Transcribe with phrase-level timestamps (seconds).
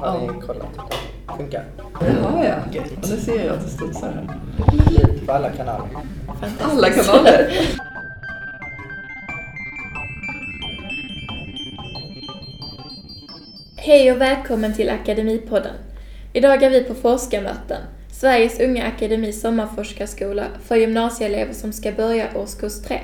[0.00, 0.68] Har ni kollat?
[1.36, 1.64] Funkar?
[2.00, 2.74] Det har jag.
[2.74, 2.92] Gött.
[3.02, 4.38] Och nu ser jag att det studsar här.
[4.90, 5.88] Ljud på alla kanaler.
[6.60, 7.50] Alla kanaler.
[13.76, 15.74] Hej och välkommen till Akademipodden.
[16.32, 22.82] Idag är vi på forskarmöten, Sveriges Unga Akademis sommarforskarskola för gymnasieelever som ska börja årskurs
[22.82, 23.00] 3.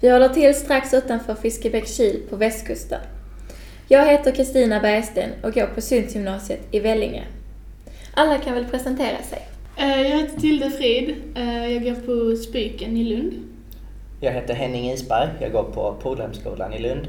[0.00, 3.00] Vi håller till strax utanför Fiskebäckskil på västkusten.
[3.88, 7.24] Jag heter Kristina Bergsten och går på Sundsgymnasiet i Vellinge.
[8.14, 9.48] Alla kan väl presentera sig.
[9.76, 11.14] Eh, Jag heter Tilde Frid.
[11.34, 13.32] Eh, Jag går på Spyken i Lund.
[14.20, 15.28] Jag heter Henning Isberg.
[15.40, 17.06] Jag går på Polhemskolan i Lund.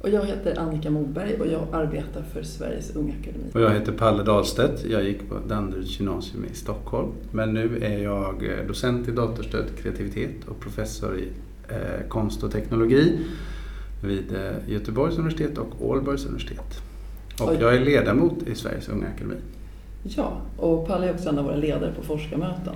[0.00, 3.44] Och jag heter Annika Moberg och jag arbetar för Sveriges Unga Akademi.
[3.54, 4.84] Och jag heter Palle Dahlstedt.
[4.84, 7.12] Jag gick på Danderyds gymnasium i Stockholm.
[7.30, 11.28] Men nu är jag eh, docent i datorstödd kreativitet och professor i
[11.68, 13.18] eh, konst och teknologi
[14.04, 16.80] vid eh, Göteborgs universitet och Ålborgs universitet.
[17.40, 17.56] Och Oj.
[17.60, 19.36] jag är ledamot i Sveriges Unga Akademi.
[20.02, 22.74] Ja, och Palle är också en av våra ledare på forskarmöten.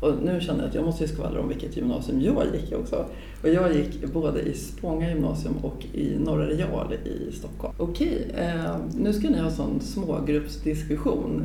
[0.00, 3.06] Och nu känner jag att jag måste ju skvallra om vilket gymnasium jag gick också.
[3.42, 7.74] Och jag gick både i Spånga gymnasium och i Norra Real i Stockholm.
[7.78, 11.42] Okej, eh, nu ska ni ha sån smågruppsdiskussion.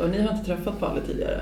[0.00, 1.40] Och ni har inte träffat Palle tidigare?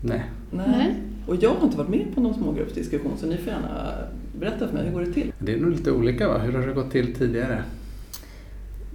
[0.00, 0.22] Nej.
[0.50, 0.94] Nej.
[1.26, 3.94] Och jag har inte varit med på någon smågruppsdiskussion så ni får gärna
[4.38, 5.32] berätta för mig, hur går det till?
[5.38, 6.38] Det är nog lite olika va?
[6.38, 7.62] Hur har det gått till tidigare?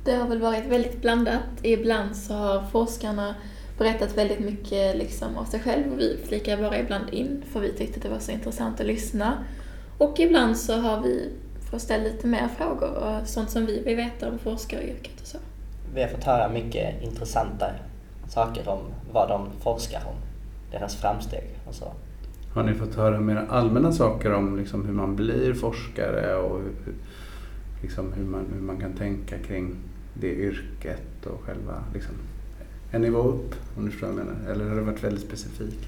[0.06, 1.44] Det har väl varit väldigt blandat.
[1.62, 3.36] Ibland så har forskarna
[3.78, 7.72] berättat väldigt mycket liksom av sig själv och vi flikar bara ibland in för vi
[7.72, 9.34] tyckte det var så intressant att lyssna.
[9.98, 11.30] Och ibland så har vi
[11.72, 15.38] fått ställa lite mer frågor och sånt som vi vill veta om forskaryrket och så.
[15.96, 17.72] Vi har fått höra mycket intressanta
[18.30, 18.80] saker om
[19.12, 20.16] vad de forskar om.
[20.74, 21.94] Deras framsteg och så.
[22.54, 26.94] Har ni fått höra mer allmänna saker om liksom hur man blir forskare och hur,
[27.82, 29.76] liksom hur, man, hur man kan tänka kring
[30.14, 32.14] det yrket och själva liksom,
[32.92, 34.52] en nivå upp, om du förstår vad jag menar?
[34.52, 35.86] Eller har det varit väldigt specifikt?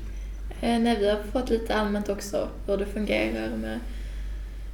[0.61, 3.80] Eh, nej, vi har fått lite allmänt också hur det fungerar med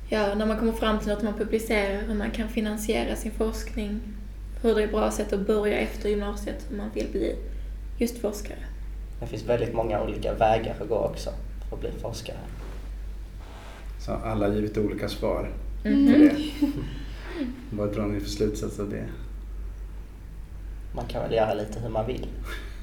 [0.09, 3.99] ja, när man kommer fram till något man publicerar, hur man kan finansiera sin forskning,
[4.61, 7.35] hur det är ett bra sätt att börja efter gymnasiet om man vill bli
[7.97, 8.70] just forskare.
[9.21, 11.29] Det finns väldigt många olika vägar att gå också
[11.69, 12.37] för att bli forskare.
[13.99, 15.51] Så alla har givit olika svar
[15.85, 16.13] Mhm.
[16.13, 16.35] på det.
[17.77, 19.05] Vad drar ni för slutsats av det?
[20.95, 22.27] Man kan väl göra lite hur man vill.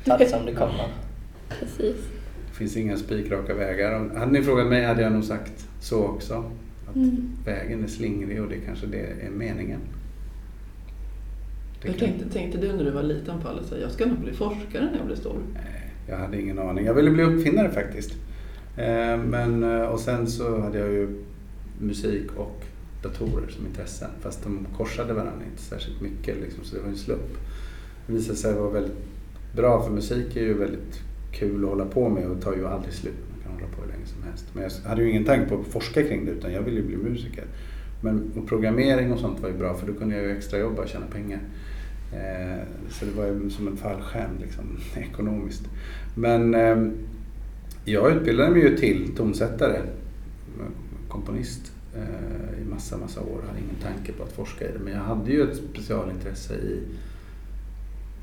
[0.04, 0.88] Ta det som det kommer.
[1.60, 1.97] Precis.
[2.50, 4.10] Det finns inga spikraka vägar.
[4.19, 6.44] Hade ni frågat mig hade jag nog sagt så också.
[6.88, 7.31] Att Mm.
[7.44, 9.81] vägen är slingrig och det kanske det är meningen.
[11.82, 13.62] Det kan- tänkte, tänkte du när du var liten Palle?
[13.65, 15.38] Så jag ska nog bli forskare när jag blir stor.
[15.55, 16.84] Nej, jag hade ingen aning.
[16.86, 18.10] Jag ville bli uppfinnare faktiskt.
[18.76, 21.24] Eh, men, eh, och sen så hade jag ju
[21.80, 22.64] musik och
[23.02, 24.10] datorer som intressen.
[24.20, 27.38] Fast de korsade varandra inte särskilt mycket liksom, så det var en slump.
[28.06, 28.96] Det visade sig vara väldigt
[29.56, 31.00] bra för musik är ju väldigt
[31.32, 33.14] kul att hålla på med och tar ju aldrig slut.
[33.34, 34.44] Man kan hålla på hur länge som helst.
[34.52, 36.86] Men jag hade ju ingen tanke på att forska kring det utan jag ville ju
[36.86, 37.44] bli musiker.
[38.00, 40.82] Men och programmering och sånt var ju bra för då kunde jag ju extra jobba
[40.82, 41.40] och tjäna pengar.
[42.12, 45.62] Eh, Så det var ju som en fallskärm liksom, ekonomiskt.
[46.14, 46.76] Men eh,
[47.84, 49.80] jag utbildade mig ju till tonsättare,
[51.08, 53.41] komponist eh, i massa, massa år.
[53.41, 54.78] Jag hade ingen tanke på att forska i det.
[54.78, 56.80] Men jag hade ju ett specialintresse i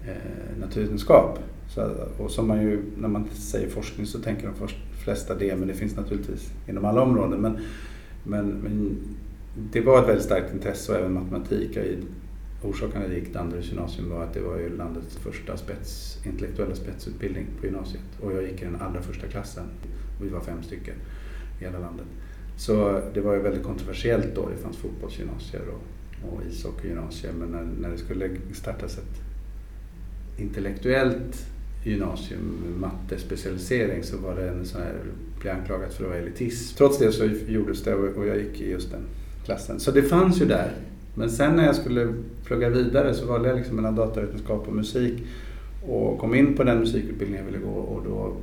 [0.08, 1.40] eh, naturvetenskap.
[1.70, 4.68] Så, och som man ju, när man säger forskning så tänker de
[5.04, 7.42] flesta det, men det finns naturligtvis inom alla områden.
[7.42, 7.58] Men,
[8.24, 8.98] men, men
[9.72, 11.70] det var ett väldigt starkt intresse och även matematik.
[11.74, 11.86] Jag,
[12.70, 16.76] orsaken att jag gick Danderyds gymnasium var att det var ju landets första spets, intellektuella
[16.76, 18.04] spetsutbildning på gymnasiet.
[18.22, 19.64] Och jag gick i den allra första klassen.
[20.22, 20.96] Vi var fem stycken
[21.60, 22.06] i hela landet.
[22.58, 24.50] Så det var ju väldigt kontroversiellt då.
[24.50, 27.34] Det fanns fotbollsgymnasier och, och ishockeygymnasier.
[27.34, 29.22] Men när, när det skulle startas ett
[30.38, 31.46] intellektuellt
[31.84, 34.94] gymnasium med mattespecialisering så var det en sån här,
[35.42, 36.78] blev anklagat för att vara elitism.
[36.78, 39.02] Trots det så gjordes det och och jag gick i just den
[39.46, 39.80] klassen.
[39.80, 40.72] Så det fanns ju där.
[41.16, 42.14] Men sen när jag skulle
[42.46, 45.24] plugga vidare så valde jag liksom mellan datavetenskap och musik
[45.88, 48.34] och kom in på den musikutbildningen jag ville gå och då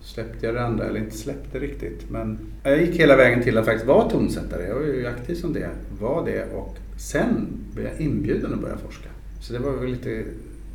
[0.00, 2.10] släppte jag det andra, eller inte släppte riktigt.
[2.10, 4.66] Men jag gick hela vägen till att faktiskt vara tonsättare.
[4.68, 8.76] Jag var ju aktiv som det, var det och sen blev jag inbjuden att börja
[8.76, 9.08] forska.
[9.40, 10.24] Så det var väl lite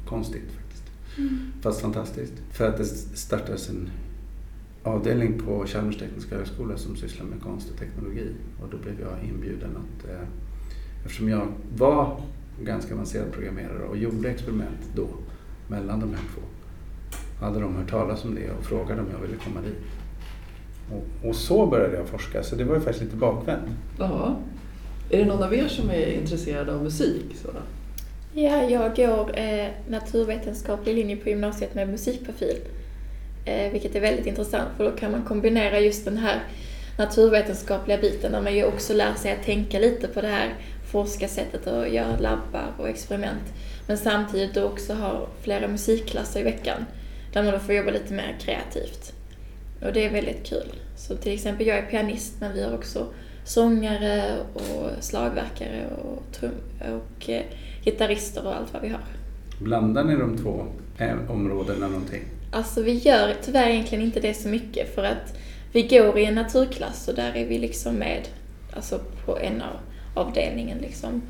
[0.06, 0.84] konstigt faktiskt.
[1.62, 2.34] Fast fantastiskt.
[2.52, 3.90] För att det startades en
[4.84, 8.28] avdelning på Chalmers tekniska högskola som sysslar med konst och teknologi.
[8.62, 10.28] Och då blev jag inbjuden att, eh,
[11.06, 11.48] eftersom jag
[11.78, 12.22] var
[12.64, 15.08] ganska avancerad programmerare och gjorde experiment då
[15.68, 16.42] mellan de här två,
[17.46, 19.78] hade de hört talas om det och frågade om jag ville komma dit.
[20.92, 23.70] Och, och så började jag forska, så det var ju faktiskt lite bakvänt.
[24.00, 24.38] Ja.
[25.10, 27.26] Är det någon av er som är intresserad av musik?
[27.36, 27.50] Så?
[28.34, 32.58] Ja, jag går eh, naturvetenskaplig linje på gymnasiet med musikprofil.
[33.46, 36.44] Eh, vilket är väldigt intressant för då kan man kombinera just den här
[37.00, 40.56] naturvetenskapliga biten där man ju också lär sig att tänka lite på det här
[40.92, 43.54] forskarsättet och göra labbar och experiment.
[43.88, 46.86] Men samtidigt då också ha flera musikklasser i veckan
[47.34, 49.14] där man då får jobba lite mer kreativt.
[49.82, 50.74] Och det är väldigt kul.
[50.98, 53.08] Så till exempel jag är pianist men vi har också
[53.44, 54.24] sångare
[54.54, 57.44] och slagverkare och, trum- och eh,
[57.86, 59.02] gitarrister och allt vad vi har.
[59.60, 60.66] Blandar ni de två
[60.98, 62.24] eh, områdena någonting?
[62.52, 65.38] Alltså vi gör tyvärr egentligen inte det så mycket för att
[65.72, 68.28] vi går i en naturklass och där är vi liksom med
[68.74, 69.76] alltså på en av
[70.14, 71.22] avdelningen liksom.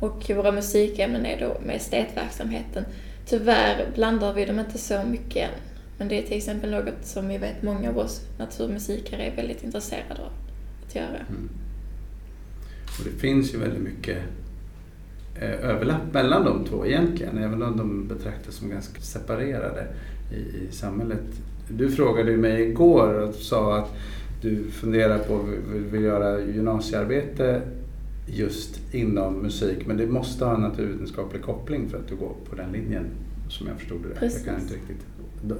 [0.00, 2.84] Och våra musikämnen är då med estetverksamheten.
[3.26, 5.54] Tyvärr blandar vi dem inte så mycket än.
[5.98, 9.64] Men det är till exempel något som vi vet många av oss naturmusikare är väldigt
[9.64, 10.32] intresserade av
[10.86, 11.18] att göra.
[11.28, 11.48] Mm.
[12.98, 14.18] Och det finns ju väldigt mycket
[15.40, 19.86] eh, överlapp mellan de två egentligen, även om de betraktas som ganska separerade
[20.32, 21.24] i, i samhället.
[21.68, 23.96] Du frågade mig igår och sa att
[24.42, 27.62] du funderar på att vill göra gymnasiearbete
[28.26, 32.56] just inom musik, men det måste ha en naturvetenskaplig koppling för att du går på
[32.56, 33.06] den linjen,
[33.48, 34.20] som jag förstod det.
[34.20, 34.46] Precis.
[34.46, 35.06] Jag kan inte riktigt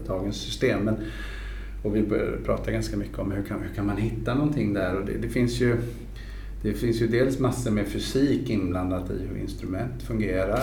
[0.06, 0.80] dagens system.
[0.80, 0.94] Men,
[1.82, 4.96] och vi började prata ganska mycket om hur kan, hur kan man hitta någonting där.
[4.96, 5.76] Och det, det, finns ju,
[6.62, 10.62] det finns ju dels massor med fysik inblandat i hur instrument fungerar.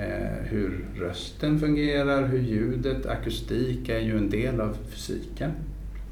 [0.00, 5.50] Eh, hur rösten fungerar, hur ljudet, akustik är ju en del av fysiken.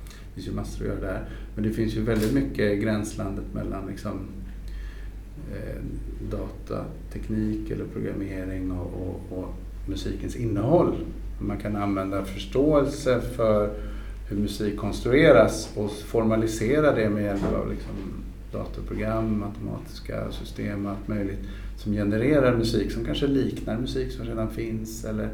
[0.09, 1.29] Det finns ju massor att göra där.
[1.55, 4.19] Men det finns ju väldigt mycket gränslandet mellan liksom,
[5.53, 5.83] eh,
[6.31, 9.55] datateknik eller programmering och, och, och
[9.87, 10.97] musikens innehåll.
[11.41, 13.71] Man kan använda förståelse för
[14.29, 17.95] hur musik konstrueras och formalisera det med hjälp av liksom
[18.53, 21.41] datorprogram, matematiska system och allt möjligt
[21.79, 25.29] som genererar musik som kanske liknar musik som redan finns eller,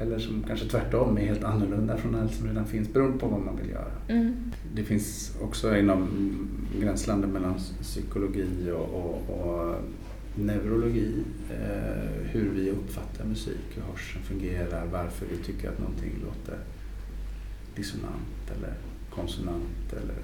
[0.00, 3.40] eller som kanske tvärtom är helt annorlunda från allt som redan finns beroende på vad
[3.40, 3.92] man vill göra.
[4.08, 4.34] Mm.
[4.74, 6.08] Det finns också inom
[6.80, 9.76] gränslandet mellan psykologi och, och, och
[10.34, 11.12] neurologi,
[11.50, 16.58] eh, hur vi uppfattar musik, hur hörseln fungerar, varför vi tycker att någonting låter
[17.74, 18.74] dissonant eller
[19.10, 20.16] konsonant eller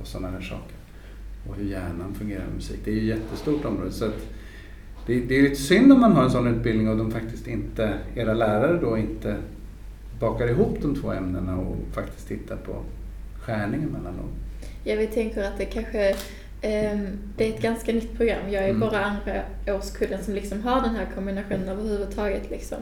[0.00, 0.76] och sådana här saker.
[1.48, 2.80] Och hur hjärnan fungerar med musik.
[2.84, 3.92] Det är ju ett jättestort område.
[3.92, 4.35] Så att
[5.06, 7.92] det, det är lite synd om man har en sån utbildning och de faktiskt inte,
[8.14, 9.36] era lärare då inte
[10.20, 12.82] bakar ihop de två ämnena och faktiskt tittar på
[13.40, 14.28] skärningen mellan dem.
[14.84, 16.14] Ja, vi tänker att det kanske
[16.62, 17.06] ehm,
[17.36, 18.50] det är ett ganska nytt program.
[18.50, 18.80] Jag är Mm.
[18.80, 22.50] bara andra årskullen som liksom har den här kombinationen överhuvudtaget.
[22.50, 22.78] Liksom.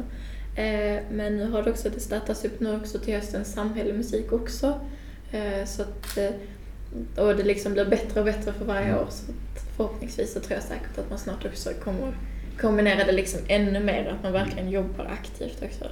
[0.56, 4.32] Eh, men nu har det också, det startas upp nu också till hösten samhällelig musik
[4.32, 4.80] också.
[5.32, 6.30] Eh, så att, eh,
[7.16, 9.06] och det liksom blir bättre och bättre för varje år.
[9.10, 9.32] Så
[9.76, 12.14] förhoppningsvis så tror jag säkert att man snart också kommer
[12.60, 15.84] kombinera det liksom ännu mer, att man verkligen jobbar aktivt också.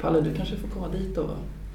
[0.00, 1.30] Palle, du kanske får komma dit och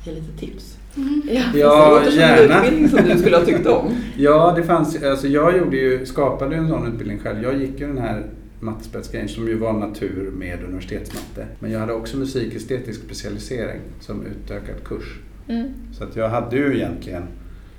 [0.06, 0.78] ge lite tips.
[0.98, 1.22] Mm.
[1.32, 1.42] Ja.
[1.54, 2.58] Ja, det en gärna.
[2.66, 3.96] utbildning som du skulle ha tyckt om.
[4.18, 7.44] Ja, det fanns, alltså jag gjorde ju, skapade ju en sån utbildning själv.
[7.44, 8.26] Jag gick ju den här
[8.60, 11.46] mattespetsgrejen som ju var natur med universitetsmatte.
[11.60, 15.20] Men jag hade också musikestetisk specialisering som utökad kurs.
[15.48, 15.74] Mm.
[15.94, 17.24] Så att jag hade ju egentligen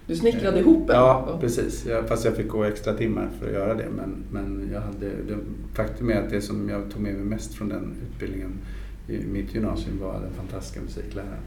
[0.09, 0.97] Du snickrade ihop en.
[0.97, 1.87] Ja, precis.
[1.87, 3.87] Jag, fast jag fick gå extra timmar för att göra det.
[3.97, 5.37] Men, men jag hade, det,
[5.75, 8.53] faktum är att det som jag tog med mig mest från den utbildningen
[9.09, 11.41] i mitt gymnasium var den fantastiska musikläraren.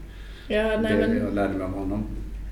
[0.48, 2.04] Ja, nej det, men Jag lärde mig av honom.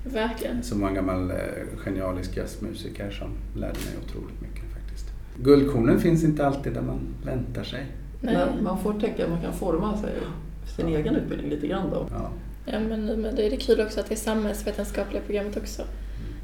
[0.05, 0.63] verkligen.
[0.63, 1.37] Som var en gammal eh,
[1.85, 3.29] genialisk jazzmusiker som
[3.61, 5.05] lärde mig otroligt mycket faktiskt.
[5.43, 7.85] Guldkornen finns inte alltid där man väntar sig.
[8.21, 8.35] Nej.
[8.35, 10.13] Men man får tänka att man kan forma sig
[10.75, 12.07] sin egen utbildning lite grann då.
[12.11, 12.29] Ja.
[12.65, 15.83] Ja, men, men det är det kul också att det är samhällsvetenskapliga programmet också.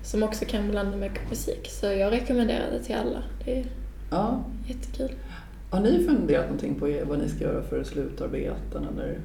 [0.07, 1.67] Som också kan blanda med musik.
[1.71, 3.23] Så jag rekommenderar det till alla.
[3.45, 3.65] Det är
[4.11, 4.43] Ja.
[4.67, 5.11] jättekul.
[5.69, 9.19] Har ni funderat någonting på vad ni ska göra för slutarbeten eller?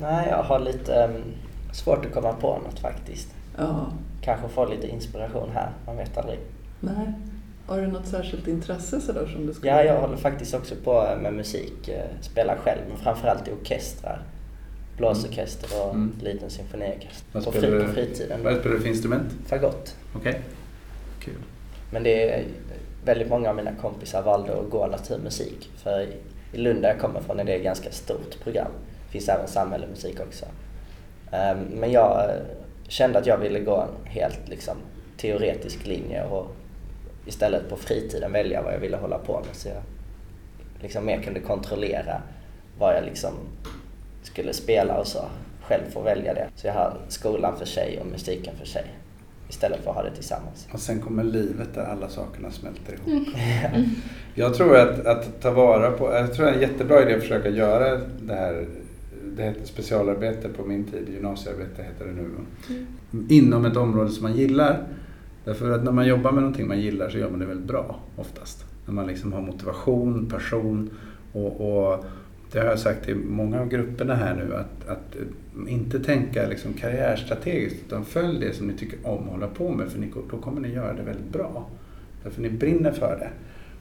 [0.00, 1.10] Nej, jag har lite em,
[1.72, 3.34] svårt att komma på något faktiskt.
[3.58, 3.92] Ja.
[4.22, 6.38] Kanske få lite inspiration här, man vet aldrig.
[6.80, 7.12] Nej.
[7.66, 9.72] Har du något särskilt intresse sådär som du skulle...
[9.72, 14.22] Ja, jag håller faktiskt också på med musik, eh, spelar själv, men framförallt i orkestrar.
[14.96, 16.12] Blåsorkester och Mm.
[16.22, 17.24] liten symfoniorkester.
[17.32, 18.40] Vad På, spelar på fritiden.
[18.44, 19.32] Vad spelar du för instrument?
[19.46, 19.96] Fagott.
[20.16, 20.40] Okej.
[21.20, 21.34] Kul.
[21.90, 22.44] Men det är
[23.04, 25.70] väldigt många av mina kompisar valde att gå naturmusik.
[25.76, 26.16] För i-
[26.52, 28.70] i Lund där jag kommer från är det ett ganska stort program.
[29.06, 30.46] Det finns även samhällsmusik också.
[31.32, 32.36] Ehm, Men jag eh,
[32.88, 34.76] kände att jag ville gå en helt liksom,
[35.16, 36.46] teoretisk linje och
[37.26, 39.56] istället på fritiden välja vad jag ville hålla på med.
[39.56, 39.82] Så jag
[40.82, 42.22] liksom mer kunde kontrollera
[42.78, 43.32] vad jag liksom
[44.22, 45.24] skulle spela och så.
[45.62, 46.48] Själv få välja det.
[46.54, 48.84] Så jag har skolan för sig och musiken för sig
[49.52, 50.68] istället för att ha det tillsammans.
[50.72, 53.28] Och sen kommer livet där alla sakerna smälter ihop.
[54.34, 57.20] Jag tror att, att ta vara på, jag tror det är en jättebra idé att
[57.20, 58.66] försöka göra det här,
[59.36, 62.30] det heter specialarbete på min tid, gymnasiearbete heter det nu.
[62.68, 63.26] Mm.
[63.28, 64.86] Inom ett område som man gillar.
[65.44, 68.00] Därför att när man jobbar med någonting man gillar så gör man det väldigt bra
[68.16, 68.64] oftast.
[68.86, 70.90] När man liksom har motivation, passion
[71.32, 72.04] och, och
[72.52, 76.48] det har jag sagt till många av grupperna här nu att, att eh, inte tänka
[76.48, 80.12] liksom karriärstrategiskt utan följ det som ni tycker om att hålla på med för ni,
[80.30, 81.66] då kommer ni göra det väldigt bra.
[82.22, 83.30] Därför ni brinner för det.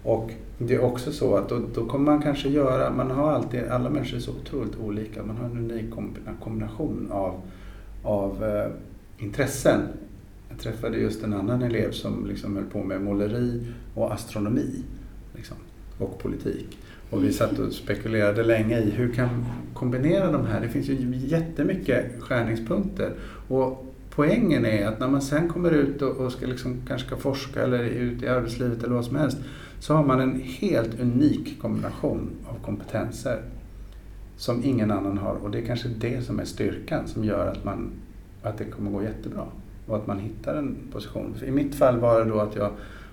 [0.03, 3.63] Och det är också så att då, då kommer man kanske göra, man har alltid,
[3.63, 5.85] alla människor är så otroligt olika, man har en unik
[6.39, 7.41] kombination av,
[8.03, 8.71] av eh,
[9.25, 9.81] intressen.
[10.49, 14.83] Jag träffade just en annan elev som liksom höll på med måleri och astronomi
[15.35, 15.57] liksom,
[15.97, 16.77] och politik.
[17.11, 20.61] Och vi satt och spekulerade länge i hur kan kombinera de här?
[20.61, 23.13] Det finns ju jättemycket skärningspunkter.
[23.47, 27.17] Och poängen är att när man sen kommer ut och, och ska liksom, kanske ska
[27.17, 29.37] forska eller ut i arbetslivet eller vad som helst
[29.79, 33.41] så har man en helt unik kombination av kompetenser
[34.37, 35.35] som ingen annan har.
[35.35, 37.91] Och det är kanske det som är styrkan som gör att, man,
[38.43, 39.45] att det kommer gå jättebra
[39.87, 41.35] och att man hittar en position.
[41.45, 42.71] I mitt fall var det då att jag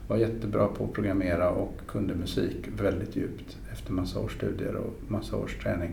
[0.08, 4.94] var jättebra på att programmera och kunde musik väldigt djupt efter massa års studier och
[5.08, 5.90] massa års träning.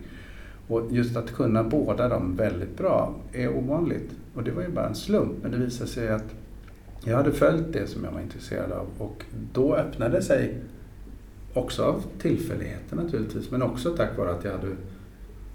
[0.67, 4.09] Och just att kunna båda dem väldigt bra är ovanligt.
[4.33, 6.35] Och det var ju bara en slump, men det visade sig att
[7.03, 10.59] jag hade följt det som jag var intresserad av och då öppnade sig,
[11.53, 14.67] också av tillfälligheter naturligtvis, men också tack vare att jag hade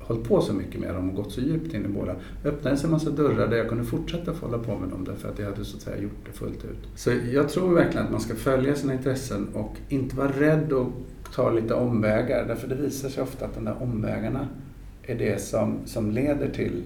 [0.00, 2.14] hållit på så mycket med dem och gått så djupt in i båda.
[2.45, 5.28] öppnade sig en massa dörrar där jag kunde fortsätta få hålla på med dem därför
[5.28, 6.88] att jag hade så att säga gjort det fullt ut.
[6.95, 10.87] Så jag tror verkligen att man ska följa sina intressen och inte vara rädd att
[11.35, 14.49] ta lite omvägar därför det visar sig ofta att de där omvägarna
[15.02, 16.83] är det som, som leder till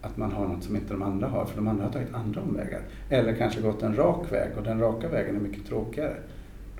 [0.00, 2.40] att man har något som inte de andra har, för de andra har tagit andra
[2.40, 2.80] omvägar.
[3.08, 6.16] Eller kanske gått en rak väg och den raka vägen är mycket tråkigare.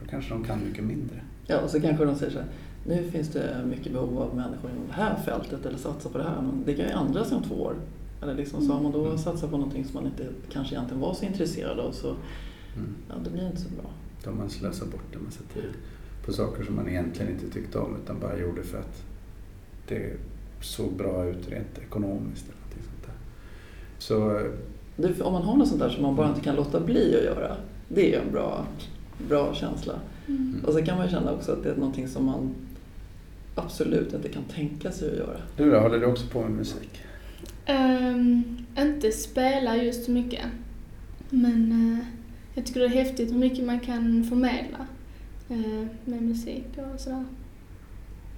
[0.00, 1.20] Då kanske de kan mycket mindre.
[1.46, 2.48] Ja, och så kanske de säger så här,
[2.86, 6.24] nu finns det mycket behov av människor inom det här fältet eller satsa på det
[6.24, 7.74] här, men det kan ju ändras om två år.
[8.22, 9.18] Eller liksom, så har man då Mm.
[9.18, 12.08] satsat på någonting som man inte kanske egentligen var så intresserad av så
[12.76, 12.94] Mm.
[13.08, 13.90] ja, det blir inte så bra.
[14.24, 15.70] Då har man slösat bort en massa tid
[16.26, 19.02] på saker som man egentligen inte tyckte om utan bara gjorde för att
[19.88, 20.12] det
[20.60, 22.44] såg bra ut rent ekonomiskt.
[22.48, 23.14] Eller någonting sånt där.
[23.98, 24.40] Så
[24.96, 27.24] Det, om man har något sånt där som man bara inte kan låta bli att
[27.24, 27.56] göra,
[27.88, 28.64] det är ju en bra,
[29.28, 29.94] bra känsla.
[30.26, 30.60] Mm.
[30.66, 32.54] Och så kan man känna också att det är någonting som man
[33.54, 35.36] absolut inte kan tänka sig att göra.
[35.56, 37.00] du då, håller du också på med musik?
[37.66, 38.42] Ehm,
[38.78, 40.44] inte spela just så mycket.
[41.30, 42.06] Men eh,
[42.54, 44.86] jag tycker det är häftigt hur mycket man kan förmedla
[45.48, 47.24] eh, med musik och sådär.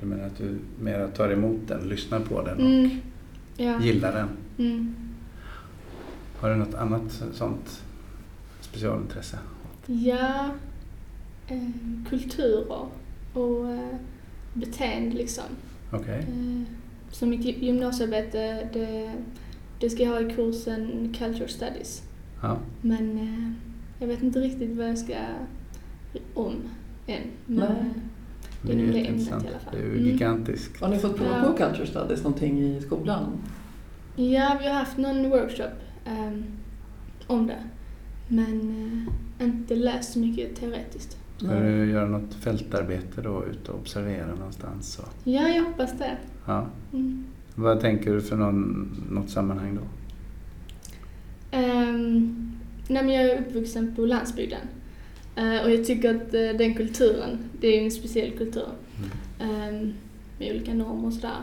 [0.00, 2.90] Du menar att du mer tar emot den, lyssnar på den och Mm.
[3.56, 3.80] Ja.
[3.82, 4.28] gillar den?
[4.66, 4.94] Mm.
[6.38, 7.82] Har du något annat sånt
[8.60, 9.38] specialintresse?
[9.86, 10.50] Ja,
[11.48, 11.70] eh,
[12.08, 12.86] kulturer
[13.32, 13.96] och eh,
[14.56, 15.44] beteende liksom.
[15.92, 16.18] Okej.
[16.18, 16.62] Eh,
[17.10, 19.12] så mitt gy- gymnasiearbete, det,
[19.80, 22.02] det ska jag ha i kursen Culture Studies.
[22.42, 22.58] Ja.
[22.80, 23.52] Men eh,
[24.00, 25.14] jag vet inte riktigt vad jag ska
[26.34, 26.54] om
[27.06, 27.22] än.
[27.46, 27.92] Men Nej.
[28.62, 29.72] Det är ju det ämnet i alla fall.
[29.74, 30.04] Det är ju Mm.
[30.04, 30.80] gigantiskt.
[30.80, 31.42] Har ni fått prova Ja.
[31.52, 33.26] på Culture Studies någonting i skolan?
[34.16, 35.72] ja, vi har haft någon workshop
[36.06, 36.44] ehm,
[37.26, 37.62] om det.
[38.28, 38.60] Men
[39.38, 41.16] eh, inte läst så mycket teoretiskt.
[41.36, 44.98] Ska du göra något fältarbete då, ut och observera någonstans?
[44.98, 46.16] Och, Ja, jag hoppas det.
[46.46, 46.66] ja.
[46.92, 47.24] Mm.
[47.54, 49.82] Vad tänker du för någon, något sammanhang då?
[51.58, 52.52] Um,
[52.88, 54.60] nej, jag är uppvuxen på landsbygden.
[55.36, 58.68] Eh, och jag tycker att eh, den kulturen, det är en speciell kultur.
[59.40, 59.92] ehm,
[60.38, 61.40] med olika normer och sådär.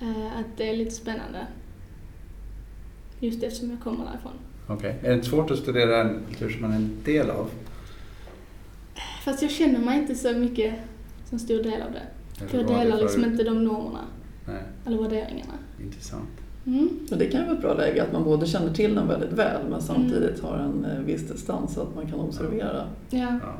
[0.00, 1.46] Eh, att det är lite spännande.
[3.20, 4.32] Just eftersom jag kommer därifrån.
[4.66, 4.98] Okej.
[5.02, 7.50] Är det svårt att studera en kultur som man är en del av?
[9.30, 10.74] Fast jag känner mig inte så mycket
[11.24, 12.02] som stor del av det.
[12.46, 13.32] För jag delar liksom förut?
[13.32, 14.04] inte de normerna
[14.46, 15.52] Nej, eller värderingarna.
[15.84, 16.28] intressant.
[16.66, 16.88] Mm.
[17.08, 19.60] Det kan ju vara ett bra läge att man både känner till dem väldigt väl
[19.70, 22.86] men samtidigt har en eh, viss distans så att man kan observera.
[23.10, 23.18] Ja.
[23.42, 23.52] Ja.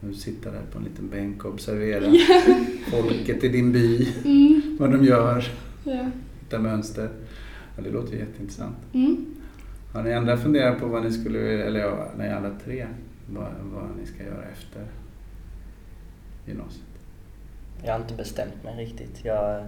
[0.00, 2.54] Du sitter där på en liten bänk och observerar Ja.
[2.90, 4.76] folket i din by, Mm.
[4.80, 5.44] vad de gör,
[5.84, 6.06] Ja.
[6.40, 7.08] hitta mönster.
[7.76, 8.76] Ja, det låter ju jätteintressant.
[8.92, 9.26] Mm.
[9.92, 12.86] Har ni andra funderat på vad ni skulle, eller ja, ni alla tre,
[13.28, 14.86] vad, vad ni ska göra efter
[16.46, 16.84] gymnasiet?
[17.84, 19.24] Jag har inte bestämt mig riktigt.
[19.24, 19.64] Jag,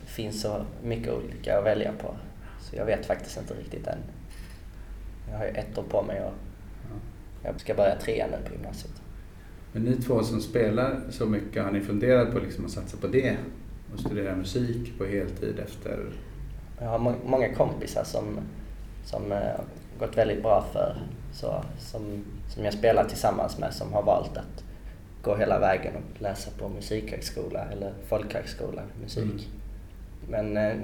[0.00, 2.14] det finns så mycket olika att välja på.
[2.60, 3.98] Så jag vet faktiskt inte riktigt än.
[5.30, 6.32] Jag har ju ett år på mig och
[6.82, 7.48] Ja.
[7.48, 9.02] jag ska börja trean nu på gymnasiet.
[9.72, 13.06] Men ni två som spelar så mycket, har ni funderat på liksom att satsa på
[13.06, 13.36] det?
[13.94, 16.12] Och studera musik på heltid efter?
[16.80, 18.24] Jag har må- många kompisar som,
[19.04, 19.60] som eh,
[19.98, 20.96] gått väldigt bra för.
[21.32, 22.24] Så, som,
[22.54, 24.64] som jag spelar tillsammans med som har valt att
[25.22, 29.22] gå hela vägen och läsa på musikhögskola eller folkhögskola musik.
[29.22, 29.40] Mm.
[30.28, 30.76] Men eh,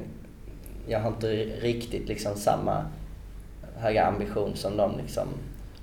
[0.87, 2.85] jag har inte riktigt liksom samma
[3.77, 4.99] höga ambition som de.
[4.99, 5.29] Liksom,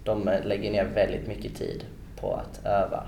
[0.04, 1.86] de lägger ner väldigt mycket tid
[2.20, 3.04] på att öva.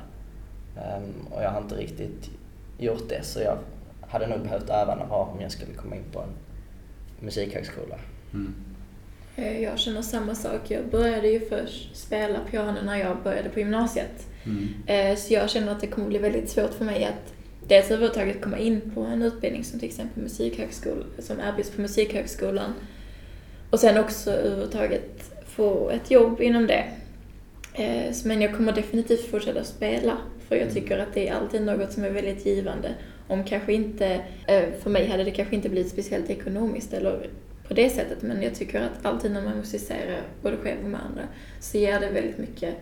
[0.75, 2.29] Um, och jag har inte riktigt
[2.77, 3.57] gjort det så jag
[4.01, 6.29] hade nog behövt öva några år om jag skulle komma in på en
[7.19, 7.95] musikhögskola.
[8.33, 8.53] Mm.
[9.37, 10.61] Eh, jag känner samma sak.
[10.67, 14.27] Jag började ju först spela piano när jag började på gymnasiet.
[14.45, 14.67] Mm.
[14.87, 17.33] Eh, så jag känner att det kommer bli väldigt svårt för mig att
[17.67, 22.73] dels överhuvudtaget komma in på en utbildning som till exempel musikhögskola, som erbjuds på Musikhögskolan.
[23.69, 26.85] Och sen också överhuvudtaget få ett jobb inom det.
[27.73, 30.17] Eh, men jag kommer definitivt fortsätta spela,
[30.47, 30.73] för jag mm.
[30.73, 32.93] tycker att det är alltid något som är väldigt givande.
[33.27, 34.19] Om kanske inte,
[34.83, 37.29] för mig hade det kanske inte blivit speciellt ekonomiskt eller
[37.67, 38.21] på det sättet.
[38.21, 41.21] Men jag tycker att alltid när man musicerar, både själv och med andra,
[41.59, 42.75] så ger det väldigt mycket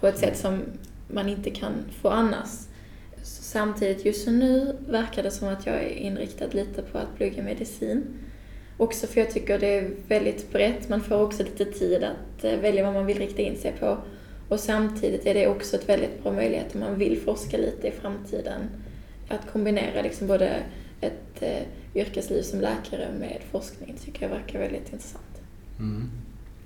[0.00, 0.62] på ett sätt som
[1.08, 2.48] man inte kan få annars.
[3.22, 7.42] Så samtidigt, just nu verkar det som att jag är inriktad lite på att plugga
[7.42, 8.04] medicin.
[8.76, 10.88] Också för jag tycker det är väldigt brett.
[10.88, 13.98] Man får också lite tid att eh, välja vad man vill rikta in sig på.
[14.48, 17.90] Och samtidigt är det också ett väldigt bra möjlighet om man vill forska lite i
[17.90, 18.60] framtiden.
[19.28, 20.56] Att kombinera liksom både
[21.00, 21.62] ett eh,
[21.94, 25.42] yrkesliv som läkare med forskning tycker jag verkar väldigt intressant.
[25.78, 26.10] Mm.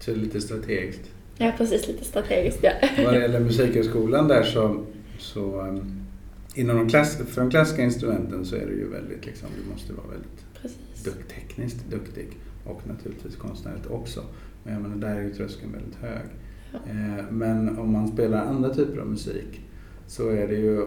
[0.00, 1.10] Så lite strategiskt?
[1.38, 1.88] Ja, precis.
[1.88, 2.72] Lite strategiskt, ja.
[3.04, 4.84] Vad det gäller Musikhögskolan där så,
[5.18, 6.06] så um,
[6.54, 9.92] inom de klass, för de klassiska instrumenten så är det ju väldigt, liksom, du måste
[9.92, 12.28] vara väldigt dukt, tekniskt duktig
[12.64, 14.24] och naturligtvis konstnärligt också.
[14.64, 16.26] Men jag menar, där är ju tröskeln väldigt hög.
[16.72, 16.78] Ja.
[16.90, 19.60] Eh, men om man spelar andra typer av musik
[20.06, 20.86] så är det ju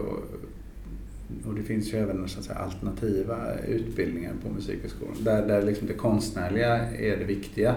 [1.46, 5.86] och det finns ju även så att säga, alternativa utbildningar på Musikhögskolan där, där liksom
[5.86, 7.76] det konstnärliga är det viktiga.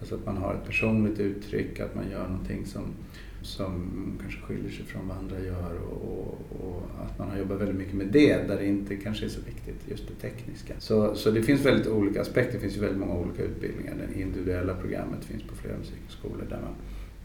[0.00, 2.82] Alltså att man har ett personligt uttryck, att man gör någonting som,
[3.42, 3.90] som
[4.20, 7.76] kanske skiljer sig från vad andra gör och, och, och, att man har jobbat väldigt
[7.76, 10.74] mycket med det där det inte kanske är så viktigt, just det tekniska.
[10.78, 13.94] Så, så det finns väldigt olika aspekter, det finns ju väldigt många olika utbildningar.
[14.14, 16.74] Det individuella programmet finns på flera musikhögskolor där man,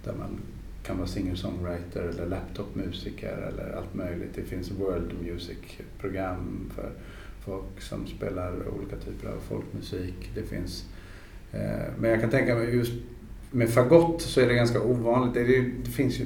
[0.03, 0.39] där man
[0.83, 4.35] kan vara singer-songwriter eller laptopmusiker eller allt möjligt.
[4.35, 6.91] Det finns world music-program för
[7.45, 10.31] folk som spelar olika typer av folkmusik.
[10.35, 10.85] Det finns,
[11.51, 12.93] eh, men jag kan tänka mig just
[13.51, 15.33] med fagott så är det ganska ovanligt.
[15.33, 16.25] Det, det, finns ju,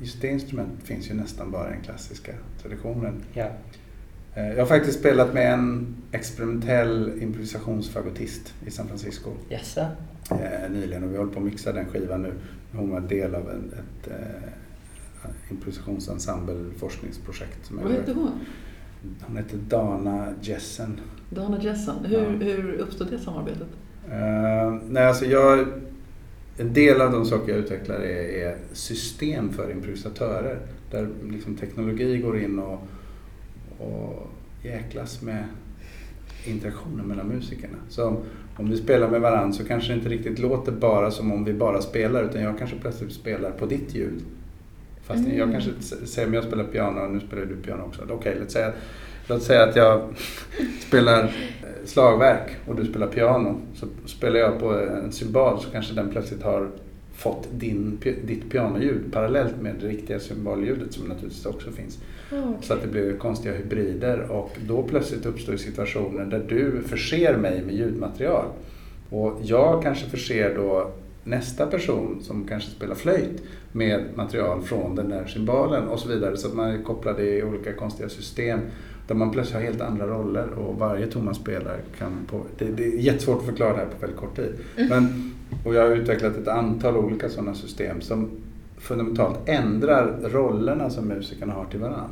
[0.00, 3.22] just det instrumentet finns ju nästan bara i den klassiska traditionen.
[3.34, 3.52] Yeah.
[4.36, 9.30] Eh, jag har faktiskt spelat med en experimentell improvisationsfagottist i San Francisco.
[9.50, 12.32] Yes, eh, nyligen och vi håller på att mixa den skivan nu.
[12.72, 17.70] Hon var del av en, ett eh, improvisationsensemble forskningsprojekt.
[17.70, 18.30] Vad heter hon?
[19.26, 21.00] Hon heter Dana Jessen.
[21.30, 22.04] Dana Jessen.
[22.04, 22.28] Hur, ja.
[22.28, 23.68] hur uppstod det samarbetet?
[24.08, 25.66] Uh, nej, alltså jag,
[26.56, 30.58] en del av de saker jag utvecklar är, är system för improvisatörer.
[30.90, 32.80] Där liksom teknologi går in och,
[33.78, 34.30] och
[34.62, 35.44] jäklas med
[36.44, 37.76] interaktionen mellan musikerna.
[37.88, 38.22] Så
[38.56, 41.52] om vi spelar med varandra så kanske det inte riktigt låter bara som om vi
[41.52, 44.22] bara spelar utan jag kanske plötsligt spelar på ditt ljud.
[45.02, 45.38] Fast mm.
[45.38, 45.70] jag kanske
[46.06, 48.02] säger om jag spelar piano och nu spelar du piano också.
[48.02, 48.72] Okej, okay, låt, säga,
[49.26, 50.02] låt säga att jag
[50.88, 51.30] spelar eh,
[51.84, 53.60] slagverk och du spelar piano.
[53.74, 56.70] Så spelar jag på en cymbal så kanske den plötsligt har
[57.16, 61.98] fått din, ditt pianoljud parallellt med det riktiga symbolljudet som naturligtvis också finns.
[62.30, 62.52] Okay.
[62.62, 67.62] Så att det blir konstiga hybrider och då plötsligt uppstår situationer där du förser mig
[67.62, 68.46] med ljudmaterial.
[69.10, 70.90] Och jag kanske förser då
[71.24, 76.36] nästa person som kanske spelar flöjt med material från den där cymbalen och så vidare.
[76.36, 78.60] Så att man är kopplad i olika konstiga system
[79.06, 82.26] där man plötsligt har helt andra roller och varje ton man spelar kan...
[82.26, 84.54] På, det, det, är jättesvårt att förklara det här på väldigt kort tid.
[84.76, 84.88] Mm.
[84.88, 85.32] Men,
[85.66, 88.30] och jag har utvecklat ett antal olika sådana system som
[88.78, 92.08] fundamentalt ändrar rollerna som musikerna har till varandra.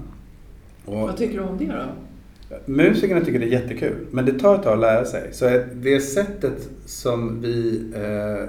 [0.85, 2.57] Och Vad tycker du om det då?
[2.67, 5.29] Musikerna tycker det är jättekul, men det tar ett tag att lära sig.
[5.33, 8.49] Så det sättet som vi eh,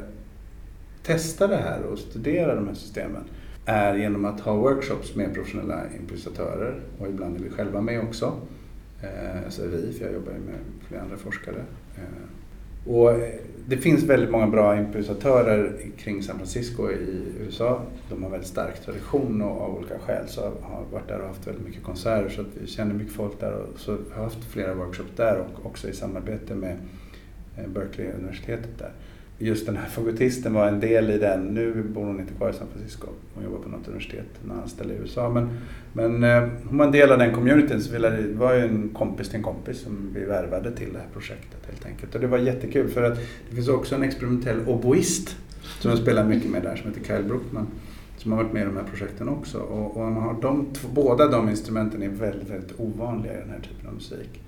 [1.04, 3.24] testar det här och studerar de här systemen
[3.66, 8.34] är genom att ha workshops med professionella improvisatörer och ibland är vi själva med också.
[9.02, 11.64] Eh, alltså vi, för jag jobbar ju med flera andra forskare.
[11.96, 12.02] Eh,
[12.86, 17.82] och eh, det finns väldigt många bra improvisatörer kring San Francisco i USA.
[18.10, 21.48] De har väldigt stark tradition och av olika skäl så har varit där och haft
[21.48, 24.74] väldigt mycket konserter så att vi känner mycket folk där och så har haft flera
[24.74, 26.78] workshops där och också i samarbete med
[27.58, 28.92] eh, Berkeley-universitetet där
[29.38, 31.42] just den här fogotisten var en del i den.
[31.42, 33.08] Nu bor hon inte kvar i San Francisco.
[33.34, 35.30] Hon jobbar på något universitet, när anställd i USA.
[35.30, 35.50] Men,
[35.94, 37.82] men eh, hon var en del av den communityn.
[37.82, 41.08] Så det var ju en kompis till en kompis som vi värvade till det här
[41.14, 42.16] projektet helt enkelt.
[42.16, 43.16] Och det var jättekul för att
[43.50, 45.38] det finns också en experimentell oboist
[45.80, 47.68] som jag spelar mycket med där som heter Kyle Brookman.
[48.18, 49.60] Som har varit med i de här projekten också.
[49.60, 53.60] Och, och man har de, båda de instrumenten är väldigt, väldigt ovanliga i den här
[53.60, 54.42] typen av musik.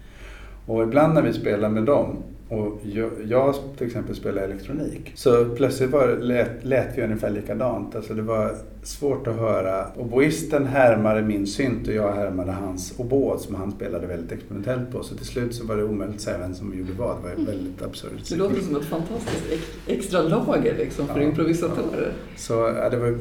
[0.65, 5.11] Och ibland när vi spelar med dem och jag, jag till exempel spelar elektronik.
[5.15, 7.95] Så plötsligt var, lät, lät vi ungefär likadant.
[7.95, 8.55] Alltså det var
[8.87, 9.85] svårt att höra.
[9.95, 15.03] Oboisten härmade min synt och jag härmade hans oboe som han spelade väldigt experimentellt på.
[15.03, 17.15] Så till slut så var det omöjligt att säga vem som gjorde vad.
[17.17, 18.29] Det var väldigt absurt.
[18.29, 19.43] Det låter som ett fantastiskt
[19.87, 22.11] extra lager liksom för ja, improvisatörer.
[22.13, 22.37] Ja.
[22.37, 23.17] Så ja, det var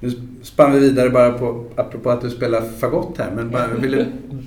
[0.00, 0.10] nu
[0.42, 4.06] spann vi vidare bara på, apropå att du spelar fagott här, men bara, jag ville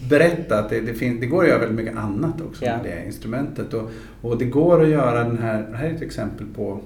[0.10, 2.78] berätta att det, det, finns, det går att göra väldigt mycket annat också ja.
[2.78, 3.74] med det instrumentet.
[3.74, 6.80] Och, och det går att göra den här, här är ett exempel på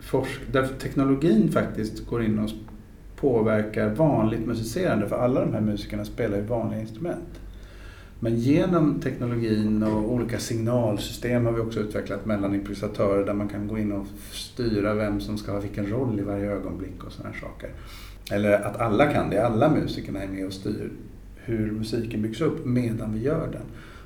[0.00, 2.50] forsk, där teknologin faktiskt går in och
[3.20, 7.40] påverkar vanligt musicerande, för alla de här musikerna spelar ju vanliga instrument.
[8.20, 13.68] Men genom teknologin och olika signalsystem har vi också utvecklat mellan improvisatörer där man kan
[13.68, 17.34] gå in och styra vem som ska ha vilken roll i varje ögonblick och sådana
[17.34, 17.70] saker.
[18.30, 20.90] Eller att alla kan det, alla musikerna är med och styr
[21.36, 23.62] hur musiken byggs upp medan vi gör den.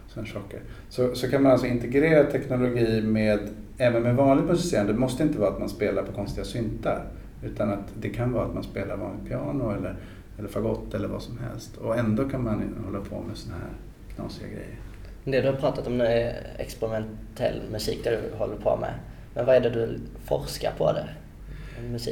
[0.08, 0.60] Sådana saker.
[0.88, 3.40] Så, så kan man alltså integrera teknologi med,
[3.78, 4.92] även med vanligt musicerande.
[4.92, 7.04] Det måste inte vara att man spelar på konstiga syntar.
[7.42, 9.96] Utan att det kan vara att man spelar vanligt piano eller,
[10.38, 11.76] eller fagott eller vad som helst.
[11.76, 13.70] Och ändå kan man hålla på med sådana här
[14.14, 14.78] knasiga grejer.
[15.24, 18.94] Det du har pratat om nu är experimentell musik, det du håller på med.
[19.34, 21.16] Men vad är det du forskar på där?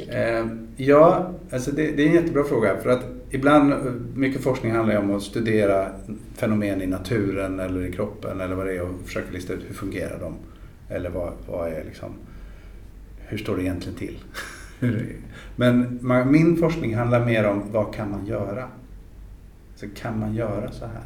[0.09, 2.77] Eh, ja, alltså det, det, är en jättebra fråga.
[2.77, 3.73] För att ibland,
[4.15, 5.91] mycket forskning handlar ju om att studera
[6.35, 9.73] fenomen i naturen eller i kroppen eller vad det är och försöka lista ut hur
[9.73, 10.35] fungerar de.
[10.89, 12.13] Eller vad, vad är liksom,
[13.17, 14.17] hur står det egentligen till?
[15.55, 15.99] Men
[16.31, 18.67] min forskning handlar mer om vad kan man göra?
[19.75, 21.03] Så kan man göra så här?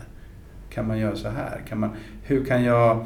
[0.69, 1.61] Kan man göra så här?
[1.67, 1.89] Kan man,
[2.23, 3.05] hur kan jag...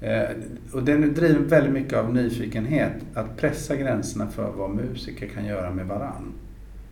[0.00, 0.28] Eh,
[0.72, 5.70] och den driver väldigt mycket av nyfikenhet, att pressa gränserna för vad musiker kan göra
[5.70, 6.32] med varann.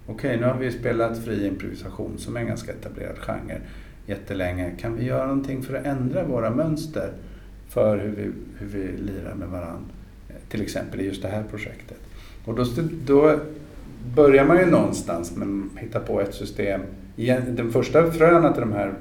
[0.07, 3.61] Okej, okay, nu har vi spelat fri improvisation som är en ganska etablerad genre
[4.07, 4.71] jättelänge.
[4.79, 7.13] Kan vi göra någonting för att ändra våra mönster
[7.69, 9.85] för hur vi, hur vi lirar med varann?
[10.49, 12.06] Till exempel i just det här projektet.
[12.47, 12.65] Och då,
[13.07, 13.41] då
[14.15, 16.81] börjar man ju någonstans med att hitta på ett system.
[17.49, 18.95] Den första fröna till de här